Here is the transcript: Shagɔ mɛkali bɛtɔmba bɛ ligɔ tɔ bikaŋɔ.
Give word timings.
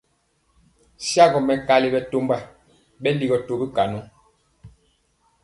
Shagɔ 1.09 1.39
mɛkali 1.47 1.87
bɛtɔmba 1.93 2.37
bɛ 3.01 3.09
ligɔ 3.19 3.37
tɔ 3.45 3.53
bikaŋɔ. 3.59 3.99